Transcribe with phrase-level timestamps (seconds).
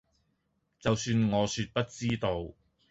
[0.79, 2.55] 就算我說不知道